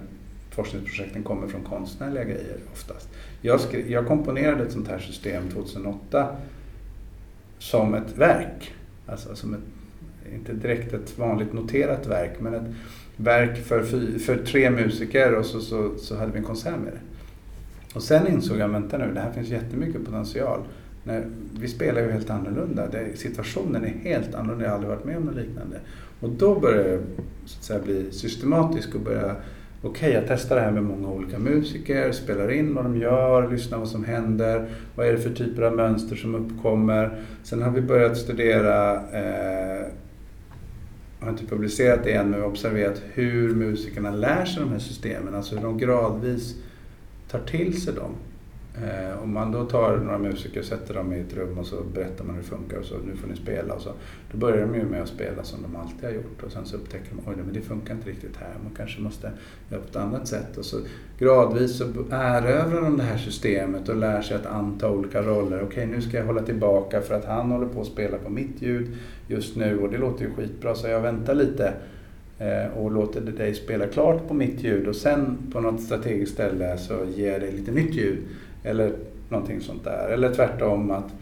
[0.52, 3.10] forskningsprojekten kommer från konstnärliga grejer oftast.
[3.42, 6.28] Jag, skrev, jag komponerade ett sånt här system 2008
[7.60, 8.74] som ett verk.
[9.08, 9.60] Alltså som ett,
[10.34, 12.76] inte direkt ett vanligt noterat verk, men ett
[13.18, 13.84] verk för,
[14.20, 17.00] för tre musiker och så, så, så hade vi en konsert med det.
[17.96, 20.60] Och sen insåg jag, vänta nu, det här finns jättemycket potential.
[21.08, 21.26] När,
[21.60, 22.88] vi spelar ju helt annorlunda.
[22.88, 24.65] Det, situationen är helt annorlunda.
[24.65, 25.80] Jag har aldrig varit med om något liknande.
[26.20, 27.02] Och då började jag
[27.46, 29.36] så att säga, bli systematisk och börja
[29.82, 33.52] okej, okay, jag testar det här med många olika musiker, spelar in vad de gör,
[33.52, 37.22] lyssnar vad som händer, vad är det för typer av mönster som uppkommer.
[37.44, 39.86] Sen har vi börjat studera, eh,
[41.20, 45.56] har inte publicerat det än, men observerat hur musikerna lär sig de här systemen, alltså
[45.56, 46.56] hur de gradvis
[47.32, 48.12] tar till sig dem.
[48.84, 51.76] Eh, om man då tar några musiker och sätter dem i ett rum och så
[51.94, 53.90] berättar man hur det funkar och så nu får ni spela och så.
[54.32, 56.76] Då börjar de ju med att spela som de alltid har gjort och sen så
[56.76, 59.32] upptäcker de oj men det funkar inte riktigt här, man kanske måste
[59.70, 60.58] göra på ett annat sätt.
[60.58, 60.78] Och så
[61.20, 65.64] gradvis så erövrar de det här systemet och lär sig att anta olika roller.
[65.64, 68.62] Okej nu ska jag hålla tillbaka för att han håller på att spela på mitt
[68.62, 68.88] ljud
[69.28, 71.74] just nu och det låter ju skitbra så jag väntar lite
[72.40, 76.78] eh, och låter dig spela klart på mitt ljud och sen på något strategiskt ställe
[76.78, 78.18] så ger jag dig lite nytt ljud.
[78.65, 78.93] Eller
[79.30, 80.10] någonting sånt där.
[80.10, 81.13] Eller tvärtom att,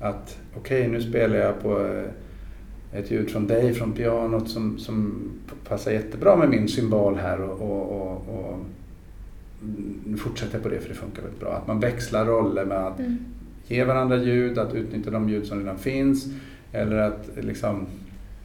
[0.00, 4.78] att okej okay, nu spelar jag på eh, ett ljud från dig från pianot som,
[4.78, 5.22] som
[5.68, 8.58] passar jättebra med min symbol här och, och, och, och
[10.18, 11.52] fortsätter jag på det för det funkar väldigt bra.
[11.52, 13.18] Att man växlar roller med att mm.
[13.66, 16.26] ge varandra ljud, att utnyttja de ljud som redan finns.
[16.72, 17.86] Eller att liksom,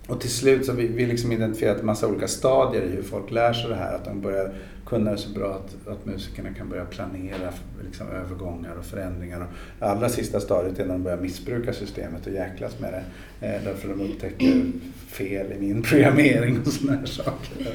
[0.10, 3.04] och till slut så har vi, vi liksom identifierat en massa olika stadier i hur
[3.04, 3.96] folk lär sig det här.
[3.96, 4.54] Att de börjar
[4.86, 7.54] kunna det så bra att, att musikerna kan börja planera
[7.86, 9.48] liksom, övergångar och förändringar.
[9.80, 13.04] Och allra sista stadiet är när de börjar missbruka systemet och jäklas med det.
[13.48, 14.72] Eh, därför de upptäcker
[15.08, 17.68] fel i min programmering och sådana här saker.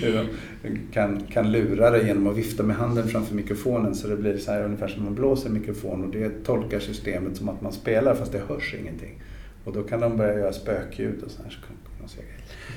[0.00, 0.28] Hur
[0.62, 4.38] de kan, kan lura det genom att vifta med handen framför mikrofonen så det blir
[4.38, 8.14] så här ungefär som man blåser mikrofon och det tolkar systemet som att man spelar
[8.14, 9.22] fast det hörs ingenting.
[9.70, 11.44] Och då kan de börja göra spökljud och sådär.
[11.44, 12.24] här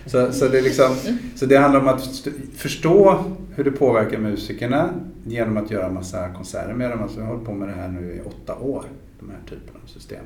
[0.06, 0.96] så, så, det liksom,
[1.36, 3.24] så det handlar om att förstå
[3.56, 4.94] hur det påverkar musikerna
[5.26, 7.04] genom att göra massa konserter med dem.
[7.04, 8.86] Alltså jag har hållit på med det här nu i åtta år,
[9.20, 10.24] de här typerna av system.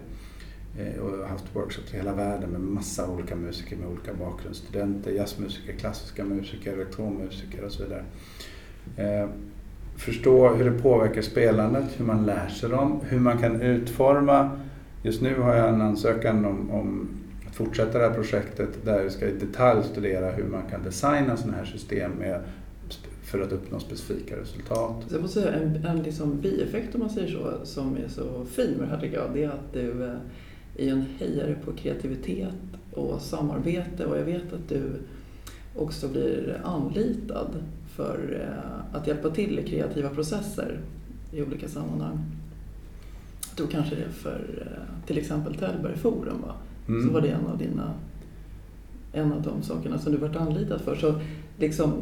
[0.80, 4.56] Eh, och har haft workshops i hela världen med massa olika musiker med olika bakgrund.
[4.56, 8.04] Studenter, jazzmusiker, klassiska musiker, elektronmusiker och så vidare.
[8.98, 9.30] Eh,
[9.96, 14.60] förstå hur det påverkar spelandet, hur man lär sig dem, hur man kan utforma
[15.04, 17.10] Just nu har jag en ansökan om, om
[17.48, 21.38] att fortsätta det här projektet där jag ska i detalj studera hur man kan designa
[21.38, 22.42] sådana här system med,
[23.24, 25.06] för att uppnå specifika resultat.
[25.12, 28.72] Jag måste säga en, en liksom bieffekt om man säger så, som är så fin
[28.72, 32.54] med det här tycker jag, det är att du eh, är en hejare på kreativitet
[32.94, 34.84] och samarbete och jag vet att du
[35.76, 37.50] också blir anlitad
[37.96, 40.80] för eh, att hjälpa till i kreativa processer
[41.32, 42.20] i olika sammanhang.
[43.58, 46.56] Tror kanske det är för eh, till exempel Tällberg Forum, va?
[46.88, 47.08] Mm.
[47.08, 47.94] så var det en av dina
[49.14, 50.96] en av de sakerna som du varit anlitad för.
[50.96, 51.20] Så
[51.58, 51.94] liksom,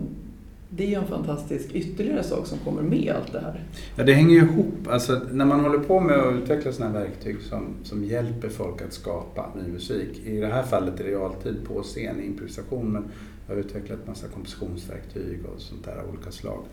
[0.70, 3.64] det är en fantastisk ytterligare sak som kommer med allt det här.
[3.96, 4.88] Ja, det hänger ju ihop.
[4.88, 8.82] Alltså, när man håller på med att utveckla sådana här verktyg som, som hjälper folk
[8.82, 10.22] att skapa ny musik.
[10.26, 13.04] I det här fallet i realtid på scen, improvisation, men
[13.48, 16.64] jag har utvecklat massa kompositionsverktyg och sånt där av olika slag.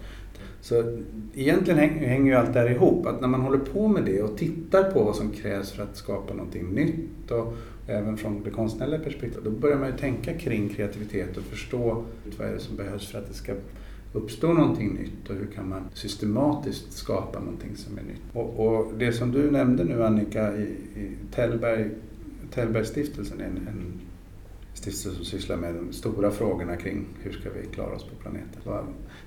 [0.61, 0.98] Så
[1.35, 3.07] egentligen hänger ju allt det här ihop.
[3.07, 5.96] Att när man håller på med det och tittar på vad som krävs för att
[5.96, 7.55] skapa någonting nytt och
[7.87, 12.05] även från det konstnärliga perspektivet, då börjar man ju tänka kring kreativitet och förstå
[12.38, 13.55] vad är det som behövs för att det ska
[14.12, 18.22] uppstår någonting nytt och hur kan man systematiskt skapa någonting som är nytt.
[18.33, 20.62] Och, och det som du nämnde nu Annika i,
[20.96, 21.90] i Tällberg,
[22.51, 24.01] Tällbergstiftelsen är en, en
[24.75, 28.62] stiftelse som sysslar med de stora frågorna kring hur ska vi klara oss på planeten.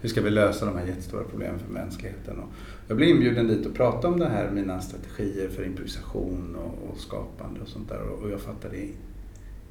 [0.01, 2.39] Hur ska vi lösa de här jättestora problemen för mänskligheten?
[2.39, 2.49] Och
[2.87, 6.97] jag blev inbjuden dit och prata om det här, mina strategier för improvisation och, och
[6.97, 8.77] skapande och sånt där och jag fattade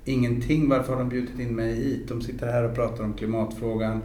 [0.04, 0.68] ingenting.
[0.68, 2.08] Varför har de bjudit in mig hit?
[2.08, 4.00] De sitter här och pratar om klimatfrågan,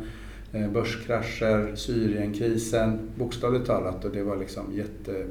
[0.54, 5.26] Eh, börskrascher, Syrienkrisen, bokstavligt talat och det var liksom jätte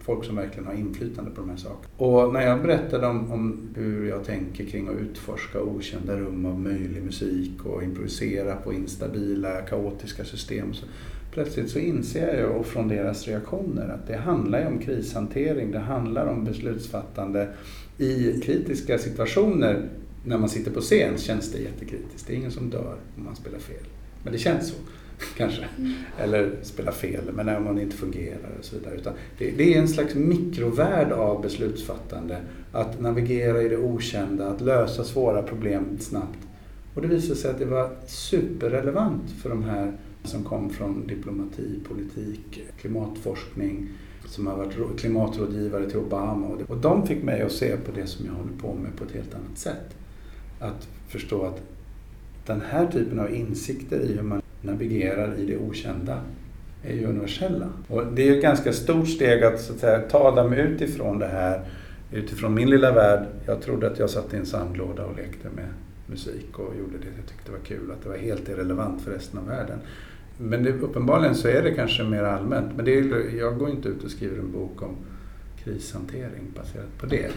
[0.00, 1.88] folk som verkligen har inflytande på de här sakerna.
[1.96, 6.60] Och när jag berättade om, om hur jag tänker kring att utforska okända rum av
[6.60, 10.86] möjlig musik och improvisera på instabila, kaotiska system så
[11.32, 16.26] plötsligt så inser jag och från deras reaktioner att det handlar om krishantering, det handlar
[16.26, 17.48] om beslutsfattande
[17.98, 19.88] i kritiska situationer.
[20.24, 22.26] När man sitter på scen känns det jättekritiskt.
[22.26, 23.84] Det är ingen som dör om man spelar fel.
[24.22, 24.74] Men det känns så.
[25.36, 25.64] kanske.
[25.78, 25.92] Mm.
[26.18, 28.94] Eller spela fel, men när man inte fungerar och så vidare.
[28.94, 32.40] Utan det, det, är en slags mikrovärld av beslutsfattande.
[32.72, 36.38] Att navigera i det okända, att lösa svåra problem snabbt.
[36.94, 39.92] Och det visade sig att det var superrelevant för de här
[40.24, 43.88] som kom från diplomati, politik, klimatforskning,
[44.26, 46.46] som har varit klimatrådgivare till Obama.
[46.46, 49.12] Och de fick mig att se på det som jag håller på med på ett
[49.12, 49.96] helt annat sätt.
[50.58, 51.62] Att förstå att
[52.46, 56.20] den här typen av insikter i hur man navigerar i det okända
[56.84, 57.68] är ju universella.
[57.88, 61.26] Och det är ett ganska stort steg att, så att säga, ta dem utifrån det
[61.26, 61.60] här,
[62.12, 63.26] utifrån min lilla värld.
[63.46, 65.68] Jag trodde att jag satt i en sandlåda och lekte med
[66.06, 69.38] musik och gjorde det jag tyckte var kul, att det var helt irrelevant för resten
[69.38, 69.78] av världen.
[70.38, 72.76] Men det, uppenbarligen så är det kanske mer allmänt.
[72.76, 74.96] Men det är, jag går inte ut och skriver en bok om
[75.64, 77.26] krishantering baserat på det.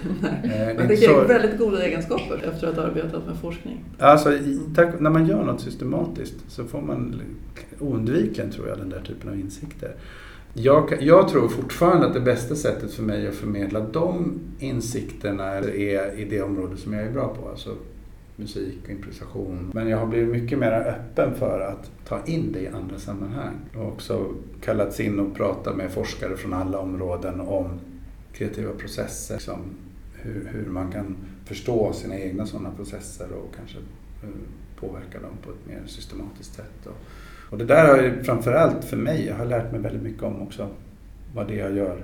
[0.43, 1.27] Eh, Men det ger så...
[1.27, 3.83] väldigt goda egenskaper efter att ha arbetat med forskning.
[3.99, 4.37] Alltså,
[4.75, 7.21] tack, när man gör något systematiskt så får man
[7.79, 9.95] oundvikligen, tror jag, den där typen av insikter.
[10.53, 16.19] Jag, jag, tror fortfarande att det bästa sättet för mig att förmedla de insikterna är
[16.19, 17.49] i det område som jag är bra på.
[17.49, 17.69] Alltså
[18.35, 19.71] musik och improvisation.
[19.73, 23.55] Men jag har blivit mycket mer öppen för att ta in det i andra sammanhang.
[23.75, 27.79] Och också kallats in och prata med forskare från alla områden om
[28.33, 29.35] kreativa processer.
[29.35, 29.59] Liksom
[30.13, 31.15] hur, hur man kan
[31.45, 34.29] förstå sina egna sådana processer och kanske uh,
[34.79, 36.85] påverka dem på ett mer systematiskt sätt.
[36.85, 36.97] Och,
[37.49, 40.41] och det där har ju framförallt för mig, jag har lärt mig väldigt mycket om
[40.41, 40.69] också
[41.33, 42.03] vad det jag gör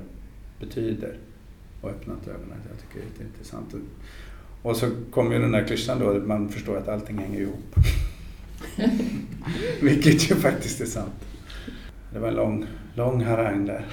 [0.59, 1.17] betyder
[1.81, 2.57] och öppnat ögonen.
[2.69, 3.75] Jag tycker det är intressant.
[4.61, 7.75] Och så kommer ju den där klyschan då, att man förstår att allting hänger ihop.
[9.81, 11.25] Vilket ju faktiskt är sant.
[12.13, 13.85] Det var en lång, lång harang där.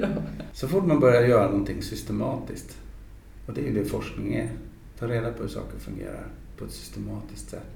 [0.00, 0.08] ja.
[0.52, 2.78] Så fort man börjar göra någonting systematiskt,
[3.46, 4.50] och det är ju det forskning är,
[4.98, 6.26] ta reda på hur saker fungerar
[6.58, 7.70] på ett systematiskt sätt.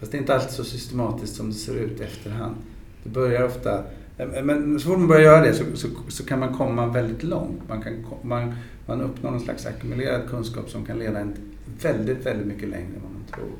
[0.00, 2.56] Fast det är inte alltid så systematiskt som det ser ut i efterhand.
[3.02, 3.84] Det börjar ofta
[4.16, 7.68] men så fort man börjar göra det så, så, så, kan man komma väldigt långt.
[7.68, 8.54] Man, kan, man,
[8.86, 11.34] man uppnår någon slags ackumulerad kunskap som kan leda en
[11.82, 13.52] väldigt, väldigt mycket längre än vad man tror.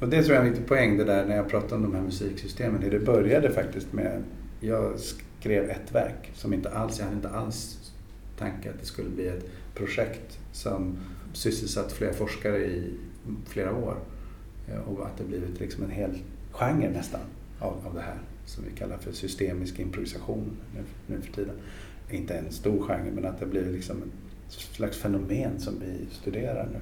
[0.00, 1.94] Och det tror jag är en viktig poäng det där när jag pratar om de
[1.94, 2.90] här musiksystemen.
[2.90, 4.22] Det började faktiskt med,
[4.60, 4.92] jag
[5.40, 7.92] skrev ett verk som inte alls, jag hade inte alls
[8.38, 10.96] tanke att det skulle bli ett projekt som
[11.32, 12.94] sysselsatt flera forskare i
[13.46, 13.96] flera år.
[14.68, 16.18] Eh, och att det blivit liksom en hel
[16.52, 17.20] genre nästan
[17.58, 21.54] av, av det här som vi kallar för systemisk improvisation nu, nu för tiden.
[22.10, 23.96] Inte en stor genre men att det blir liksom
[24.48, 26.78] ett slags fenomen som vi studerar nu.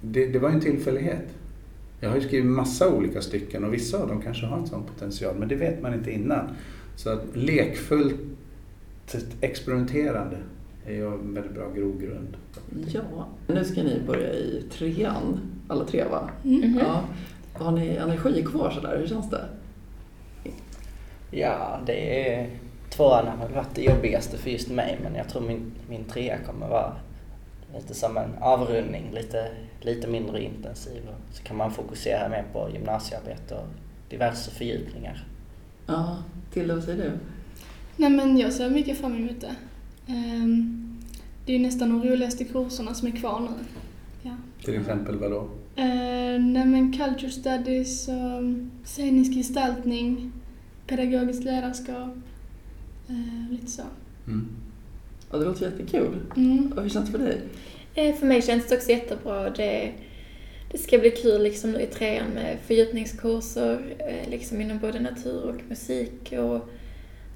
[0.00, 1.26] Det, det var ju en tillfällighet.
[2.00, 4.84] Jag har ju skrivit massa olika stycken och vissa av dem kanske har en sån
[4.84, 6.48] potential men det vet man inte innan.
[7.02, 8.20] Så att lekfullt
[9.40, 10.36] experimenterande
[10.86, 12.36] är ju en väldigt bra grogrund.
[12.92, 16.30] Ja, nu ska ni börja i trean, alla tre va?
[16.44, 16.78] Mm.
[16.78, 17.04] Ja.
[17.52, 18.98] Har ni energi kvar sådär?
[18.98, 19.44] Hur känns det?
[21.30, 22.50] Ja, det är...
[22.90, 26.68] Tvåan har varit det jobbigaste för just mig men jag tror min, min trea kommer
[26.68, 26.96] vara
[27.74, 31.02] lite som en avrundning, lite, lite mindre intensiv.
[31.32, 33.66] Så kan man fokusera mer på gymnasiearbete och
[34.08, 35.26] diverse fördjupningar.
[35.90, 36.16] Ja,
[36.52, 37.18] Tilde, vad säger du?
[37.96, 39.54] Nej men jag ser mycket fram emot det.
[40.12, 40.96] Ehm,
[41.46, 43.64] det är ju nästan de roligaste kurserna som är kvar nu.
[44.22, 44.36] Ja.
[44.64, 45.40] Till exempel vadå?
[45.78, 48.08] Uh, nej men culture studies,
[48.84, 50.32] scenisk gestaltning,
[50.86, 52.16] pedagogiskt ledarskap,
[53.08, 53.82] eh, lite så.
[54.26, 54.48] Mm.
[55.30, 56.20] Ja, det låter jättekul.
[56.36, 56.72] Mm.
[56.76, 57.40] Och hur känns det för dig?
[57.94, 59.50] Eh, För mig känns det också jättebra.
[59.50, 59.92] Det,
[60.70, 65.44] det ska bli kul liksom nu i trean med fördjupningskurser eh, liksom inom både natur
[65.44, 66.32] och musik.
[66.32, 66.68] Och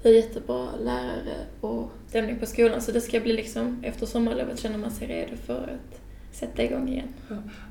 [0.03, 2.81] vi har jättebra lärare och stämning på skolan.
[2.81, 6.89] Så det ska bli liksom, efter sommarlovet känner man sig redo för att sätta igång
[6.89, 7.07] igen.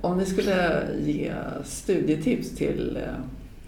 [0.01, 1.33] Om ni skulle ge
[1.65, 3.03] studietips till eh,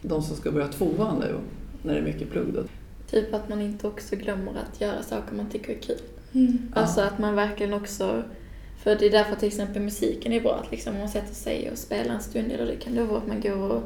[0.02, 1.34] de som ska börja tvåan nu,
[1.82, 2.62] när det är mycket plugg då.
[3.10, 6.00] Typ att man inte också glömmer att göra saker man tycker är kul.
[6.32, 6.72] Mm.
[6.74, 8.22] Alltså att man verkligen också,
[8.86, 11.78] för det är därför till exempel musiken är bra, att liksom man sätter sig och
[11.78, 13.82] spelar en stund, eller det kan då vara att man går och,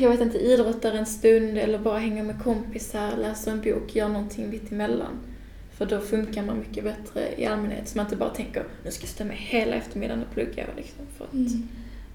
[0.00, 4.08] jag vet inte, idrottar en stund eller bara hänger med kompisar, läser en bok, gör
[4.08, 5.18] någonting mitt emellan.
[5.72, 9.02] För då funkar man mycket bättre i allmänhet, så man inte bara tänker nu ska
[9.02, 10.66] jag stå med hela eftermiddagen och plugga.
[10.76, 11.68] Liksom, för att Mm.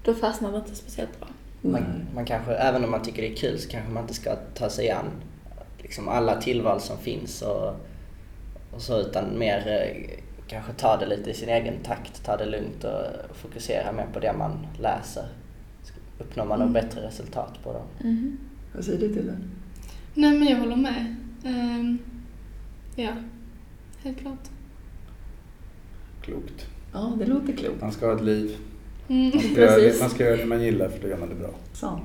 [0.04, 1.28] då fastnar det inte speciellt bra.
[1.60, 4.36] Man, man kanske, även om man tycker det är kul så kanske man inte ska
[4.54, 5.10] ta sig an
[5.78, 7.74] liksom alla tillval som finns och,
[8.70, 10.21] och så utan mer eh,
[10.52, 14.20] kanske ta det lite i sin egen takt, ta det lugnt och fokusera mer på
[14.20, 15.24] det man läser.
[16.18, 16.82] Uppnår man nog Mm.
[16.82, 18.08] bättre resultat på det.
[18.08, 18.38] Mhm.
[18.74, 19.36] Vad säger du till det?
[20.14, 21.16] Nej men jag håller med.
[21.44, 21.98] Ehm,
[22.96, 23.10] ja,
[24.02, 24.48] helt klart.
[26.22, 26.66] Klokt.
[26.92, 27.80] Ja, det låter klokt.
[27.80, 28.56] Man ska ha ett liv.
[29.08, 29.30] Mm.
[29.34, 31.34] Man ska, göra det, man ska göra det man gillar för då gör man det
[31.34, 31.50] bra.
[31.72, 32.04] Sant.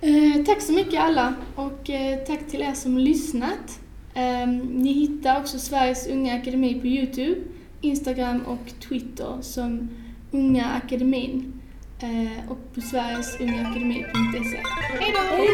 [0.00, 3.80] Eh, tack så mycket alla och eh, tack till er som lyssnat.
[4.14, 7.40] Eh, ni hittar också Sveriges Unga Akademi på Youtube,
[7.84, 9.88] Instagram och Twitter som
[10.30, 11.60] Unga Akademin
[11.98, 14.62] eh, och på sverigesungaakademi.se.
[15.00, 15.36] Hej då!
[15.36, 15.48] Hej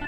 [0.00, 0.05] då!